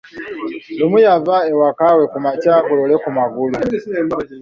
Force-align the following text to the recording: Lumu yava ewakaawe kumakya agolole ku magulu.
Lumu 0.79 0.97
yava 1.07 1.35
ewakaawe 1.51 2.03
kumakya 2.11 2.51
agolole 2.59 2.95
ku 3.03 3.09
magulu. 3.17 3.55